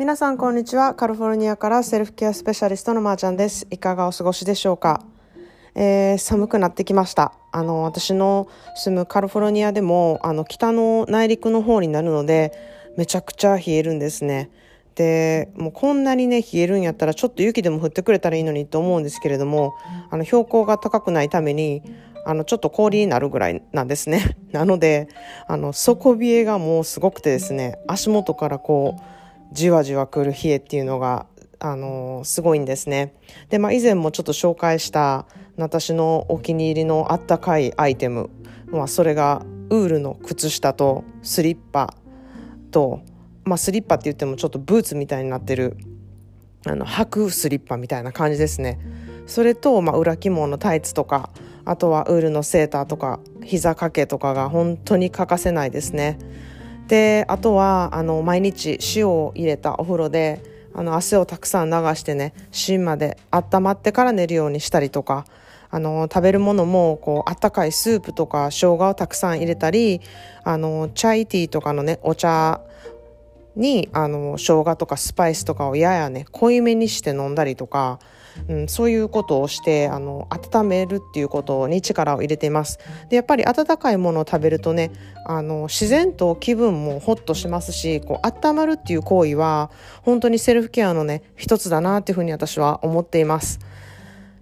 [0.00, 0.94] 皆さんこんにちは。
[0.94, 3.66] カリフォルニアからセルフケアスペシャリストのまーちゃんです。
[3.70, 5.04] いかがお過ごしでしょうか、
[5.74, 7.34] えー、寒くなってきました。
[7.52, 12.54] あの、私の住むカリフォルニアでも、あの、北の内陸の方になるので、
[12.96, 14.48] めちゃくちゃ冷えるんですね。
[14.94, 19.74] で、もうこんなにね、冷えるんやったら、ちょっと雪でも降ってくれたらいいのにと思うんですけれども、
[20.08, 21.82] あの、標高が高くないために、
[22.24, 24.38] あの、ちょっと氷になるぐらいなんですね。
[24.50, 25.08] なので、
[25.46, 29.19] あの、底冷えがもうすごくてですね、足元からこう、
[29.52, 31.26] じわじわくる冷えっていうのが、
[31.58, 33.14] あのー、すごいんですね。
[33.48, 35.26] で、まあ、以前もちょっと紹介した
[35.56, 38.30] 私のお気に入りのあったかいアイテム、
[38.66, 41.94] まあ、それがウールの靴下とスリッパ
[42.70, 43.02] と、
[43.44, 45.76] まあ、スリッパって言ってもちょっとブーツみたいになってる
[46.66, 48.78] あの履くスリッパみたいな感じですね。
[49.26, 51.30] それと、まあ、裏起毛のタイツとか
[51.64, 56.18] あとはウールのセーターとか膝掛けとかが本当に欠かせないですね。
[56.90, 60.42] であとはあの毎日塩を入れたお風呂で
[60.74, 65.24] あの汗をたくさん流してね芯まで温まってから寝るようにしたりとか
[65.70, 70.00] あの食べるものもこうあったかいスープとか生姜をたくさん入れたり
[70.42, 72.60] あのチャイティーとかのねお茶
[73.54, 78.00] にあの生姜とかスパイスとかをややね濃いめにして飲んだりとか
[78.48, 82.78] うん、そういうことをしてあの温めるっていうことに力を入れています。
[83.08, 84.90] でやっぱり温かいものを食べるとね
[85.26, 89.70] あの自然と気分もホッとしますしこう温まるっていう行為は
[90.02, 93.58] 本当にセルフケアのね一つだなっていうふうに私は思っています。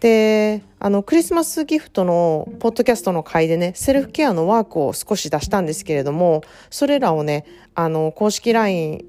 [0.00, 9.04] であのクリスマスギフトのポッドキャストの回でねセルフケアのワークを少し出したんですけれどもそれらをねあの公式 LINE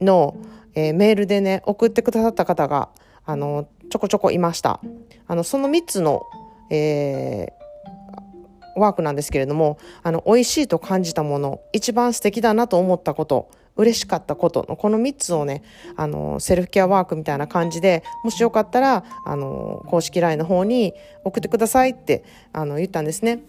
[0.00, 0.36] の、
[0.74, 2.90] えー、メールでね送ってくださった方が
[3.24, 4.80] あのちょこちょこいました。
[5.26, 6.22] あの、その3つの、
[6.70, 15.62] えー、ワークなんですけれども、あの、美味しいと感じたもの、一番素敵だなと思ったこと、嬉しかったことのこの3つをね、
[15.96, 23.40] あの、セルフケアワークみたいな感じで、もしよかったら、あの、公式 LINE の方に送ってくださいって、あの、言ったんですね。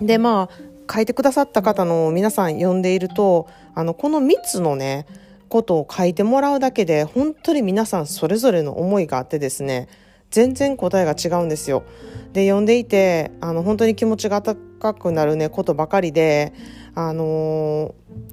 [0.00, 5.06] で、まあ、書いてくださった方の皆さん呼んでいると、あの、この3つのね、
[5.52, 9.86] ことを書いてもらうだけで本当に皆さんそれぞれの思いがあってですね
[10.30, 11.82] 全然答えが違うんですよ。
[12.32, 16.52] で読んでいてあの本当に気持ちが温かくなるねことばかりで
[16.96, 17.92] あのー、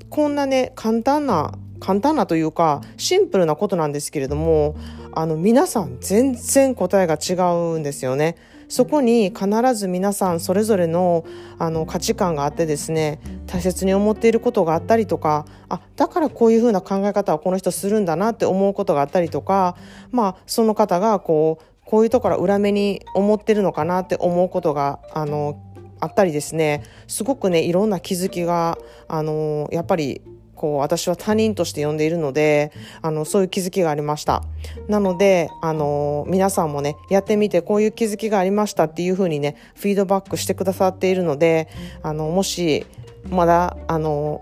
[0.09, 4.75] こんなね簡単な簡単なというかシンプルなことなんですけれども
[5.13, 7.33] あの皆さん全然答えが違
[7.73, 8.35] うんですよね。
[8.67, 11.25] そこに必ず皆さんそれぞれの
[11.57, 19.75] あの価値観があってですね大切に思っていることがあったりとかあだからこういうふうな考え方をこの人するんだなって思うことがあったりとか
[20.11, 25.59] まあその方がこうこういうところ裏目に思ってるのかなって思うことがあの
[25.99, 28.77] あったりですねすごくねいろんな気づきが
[29.07, 30.21] あのやっぱり
[30.59, 34.43] こう私は他人として呼んでいるのであのそういう気づきがありました
[34.89, 41.69] なのであの皆さんもねやってみてこういう気づきがありましたっていうふうにねフィードバックしてくださっているので
[42.03, 42.85] あのもし
[43.29, 44.41] まだあの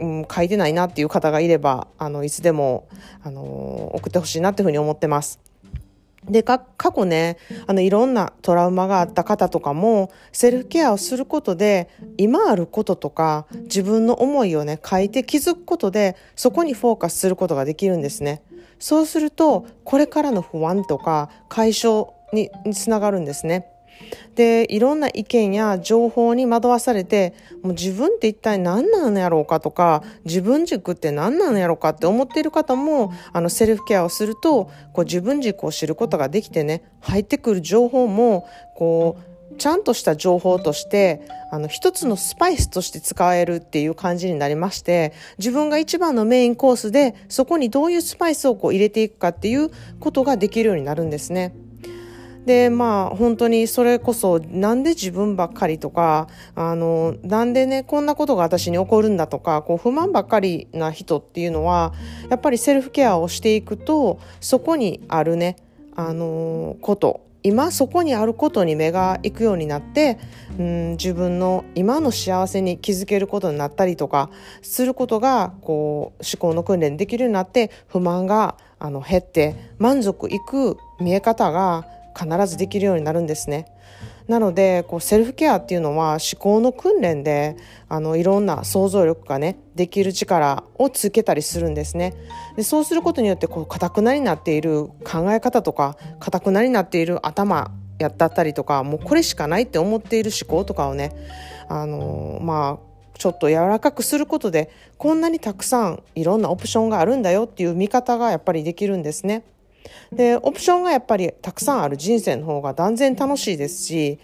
[0.00, 2.88] うん、書いてないなっていう方がいればあのいつでも
[3.22, 5.41] あの送ってほしいなっていうふうに思ってます。
[6.28, 6.62] で、過
[6.94, 18.42] 去ね、あの、いろんなトラウマがあった方とかも、セルフケアをすることで、今あることとか、自分の思いをね、書いて気づくことで、そこにフォーカスすることができるんですね。
[18.78, 23.71] そうすると、これからの不安とか、解消につながるんですね。
[24.34, 51.54] でいろんな意見や情報に惑わされてもう自分って一体何なのやろうかとか自分軸って何なのやろうかって思っている方もあのセルフケアをするとこう自分軸を知ることができてね入ってくる情報もこうちゃんとした情報としてあの一つのスパイスとして使えるっていう感じになりまして自分が一番のメインコースでそこにどういうスパイスをこう入れていくかっていうことができるようになるんですね。
[52.46, 61.92] でまあ本当にそれこそなんで自分ばっかりとかあのなんでねこんなことが私に起こるんだとかこう不満ばっかりな人っていうのは
[62.30, 65.56] やっぱりセルフケアをしていくとそこにあるね
[65.94, 67.32] あのこと。
[67.44, 70.18] 今そこにあることに目が行くようになって、
[70.60, 74.30] うん、自分の今の幸せに気づけることになったりとか
[74.62, 81.84] することがこう思考の訓練できるようになって不満があの減って満足いく見え方が
[82.18, 83.66] 必ずできるようになるんですね。
[84.28, 87.56] なのでこうセルフケアっていうのは思考の訓練で
[87.88, 92.14] あのいろんな想像力がねできる力をつけたりするんですね。
[92.56, 101.12] でそうすることによってこう固くなになっている考え方とか固くなになっている頭やったったりとかもうこれしかないって思っている思考とかをね
[101.68, 109.44] あのまあちょっと柔らかくすることでこんなにたくさんいろんなオプションがあるんだよっていう見方がやっぱりできるんですね。
[110.12, 114.18] でオプションがやっぱりたくさんある人生の方が断然楽しいですし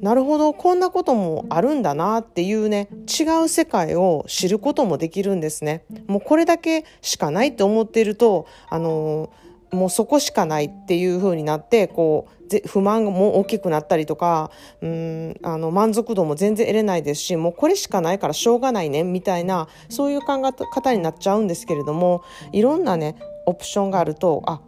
[0.00, 5.84] なるほどこんなこともあるんだなっていうね違う世界を知ることもできるんですね。
[6.06, 9.30] もうこれだけしかないって思っているとあの
[9.72, 22.22] もうそこしかないっていう風になってこう不満も大きくなったりとかうんあの満足度も全然得れないですしもうこれしかないからしょうがないねみたいなそういう考え方になっちゃうんですけれども
[22.52, 23.16] いろんなね
[23.46, 24.60] オプションがあるとあ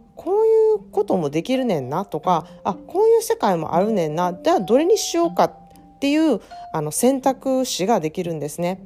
[0.73, 6.41] いうこともできるねんなとかあこういう世界もあるねんなじゃあどれにしようかっていう
[6.73, 8.85] あの選択肢ができるんですね。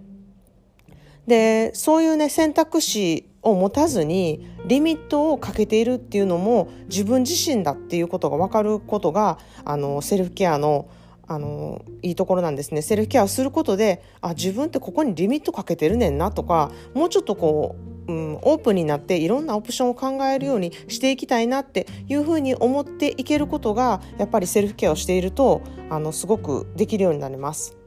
[1.26, 10.90] でそういうね選択肢を持たずにリミットをかけているっていうのも自分自身だっていうことが分かることがあのセルフケアの
[11.30, 27.78] あのいいところなんですねセルフケアをすることであ自分ってここにリミットかけてるねんなとかもうちょっとこう、うん、オープンになっていろんなオプションを考えるようにしていきたいなっていうふうに思っていけることがやっぱりセルフケアをしているとあのすごくできるようになります。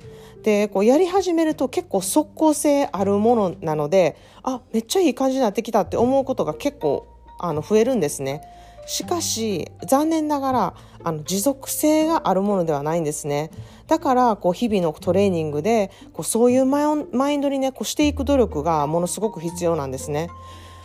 [0.42, 7.06] でこうやり始めると結構即効性あるものなのであめっちゃいい感じになってきたって思うことが結構
[7.38, 8.42] あの増えるんですね。
[8.86, 13.50] しかし残念ながらあの持続性があるものではないんですね。
[13.86, 16.82] だからこう日々のトレーニングでこうそういうマ
[17.30, 20.30] インドにねこうしていく努力がものすごく必要なんですね。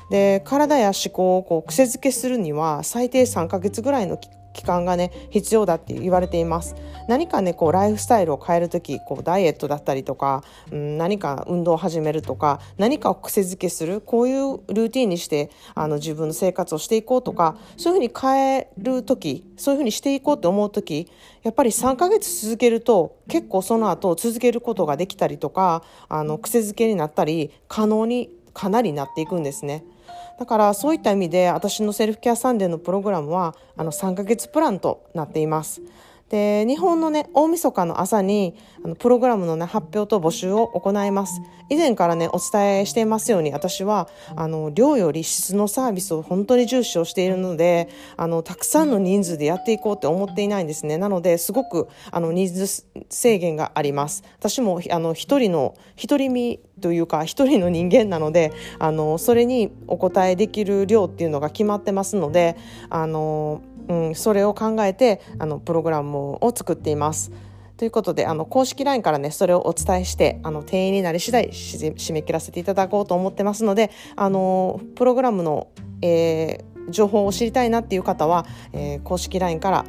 [0.09, 4.19] で体や思考をこう癖づけするには最低3ヶ月ぐらいの
[4.55, 6.75] 期間がね必要だって言われています
[7.07, 21.11] 何かねこうライフスタイルを変える時こうダイエットだったりとか、うん、何か運動を始めるとか何かを癖づけするこういうルーティンにしてあの自分の生活をしていこうとかそういうふうに変える時そういうふうにしていこうって思う時
[21.43, 29.83] やっぱり3ヶ月続けると結構その後続けることができたりとかあの癖づけになったり可能にかなりなっていくんですね。
[30.38, 35.81] だからそういった意味で私のセルフケアサンデーのプログラムはあの3ヶ月プランとなっています。
[36.30, 41.39] で日本のね大晦日の朝にあのプログラムのね発表と募集を行います。
[41.69, 50.98] 以前からねお伝えしていますように私はあの量より質のサービスを本当に重視をしているのであのたくさんの人数でやっていこうって思っていないんですね。
[50.98, 54.24] なのですごくあの人数制限があります。
[54.39, 62.57] 私もあの一人の一人身というか一人の人間なのであのそれにお答えできる量っていうのが決まってますので
[62.89, 67.31] あのうん、それを考えてあのプログラムを作っています。
[67.77, 75.67] ということであの公式 LINE からねそれをお伝えしてあの定員になり次第締め切らせていただこうと思ってますのであのプログラムの、
[76.01, 79.85] えー、情報を知りたいなっていう方は、えー、公式 LINE から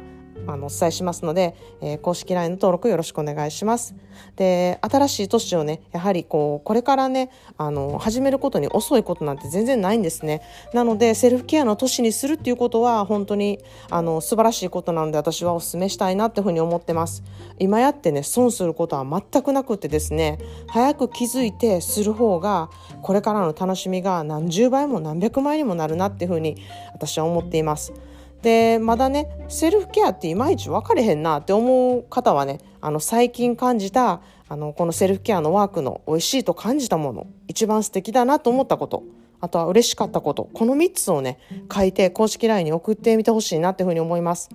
[0.47, 3.95] あのお伝えしますので、えー、公式 LINE の登録よろしくお願いします。
[4.35, 10.41] で新しい年をねやはりこうこれからねあの始めることに遅いことなんて全然ないんですね。
[10.73, 13.59] なのでセルフケアの年にするっていうことは本当に
[13.89, 17.23] あの素晴らしいことなので私はお勧めしたいなっていうふうに思ってます。
[17.59, 22.69] 今やってね損することは全くなくてですね早く気づいてする方が
[23.01, 26.57] これからの楽しみが何十倍も何百倍にもなるなっていうふうに
[26.93, 27.93] 私は思っています。
[28.41, 39.03] でまだねセルフケアっていまいち分かれへんなって思う方はねあの最近感じたあのこのセルフケアのワークの美味しいと感じたもの一番素敵だなと思ったこと
[39.39, 41.39] あとは嬉しかったことこの3つをね
[41.73, 44.49] 書いて公式 LINE に送ってみてほしいなっていうふうに思います。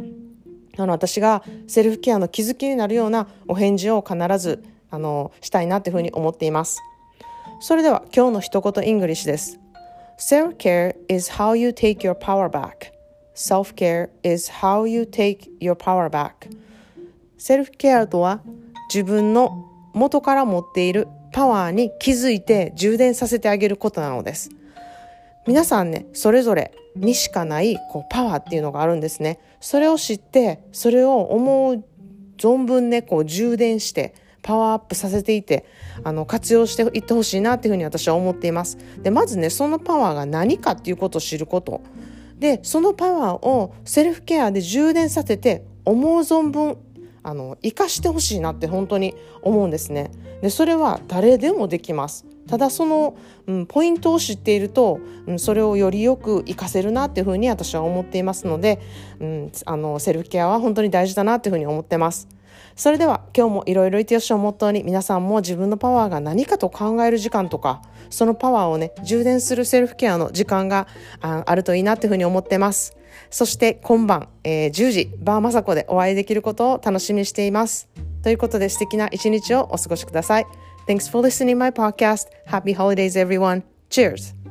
[0.79, 6.81] あの私がセルフケアの気づきになるようなお返事を必ずあのしたいなっていうふうに思っています。
[7.61, 9.61] それでは今日の一言イングリッシュです。
[10.19, 12.92] Self-care is how you take your power back.
[13.35, 16.33] Self-care is how you take your power back.
[17.39, 18.41] セルフケアとは
[18.89, 24.51] 自分の元から持っているパワーに気づいて充電させてあげることなのです。
[25.47, 29.41] 皆さんね、それぞれにしかないこうパワーっていうのがあるんですね。
[29.61, 31.85] それを知って、それを思う
[32.39, 35.65] 存分ね、こう充電して、パワーアップさせていて、
[36.05, 38.77] あの、活用していってほしいなっていうふうに私は思っています。
[39.01, 41.81] で、まずね、そのパワーが何かっていうことを知ること。
[42.43, 46.77] でそのパワーをセルフケアで充電させて思う存分
[47.23, 50.11] あの生かしてほしいなって本当に思うんですね
[50.43, 58.81] でそれは誰でもできますただその、うん、ポイントを知っていると、うん、それをよりよく活かせるなっていうふうに私は思っていますので、
[59.21, 62.27] うん、あのセルフケアは本当に大事だなっていうふうに思ってます。
[62.76, 70.87] それでは今日もいろいろいてよしをモットーに皆さんも自分のパワーが何かと考える時間とかそのパワーをね充電するセルフケアの時間が
[71.21, 72.97] あるといいなっていうふうに思ってます。
[73.30, 77.88] そして今晩、えー、10時バーマサコでお会いできることを楽しみにしています。
[78.23, 80.47] ということで素敵な一日をお過ごしください。
[80.87, 82.26] Thanks for listening my podcast.
[82.47, 83.62] Happy holidays everyone.
[83.90, 84.42] Cheers!